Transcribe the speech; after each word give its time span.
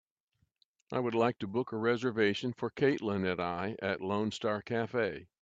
I 0.91 0.99
would 0.99 1.13
like 1.13 1.37
to 1.37 1.47
book 1.47 1.71
a 1.71 1.77
reservation 1.77 2.53
for 2.53 2.71
kaitlin 2.71 3.23
and 3.23 3.39
I 3.39 3.75
at 3.83 4.01
Lone 4.01 4.31
Star 4.31 4.59
Cafe 4.63 5.27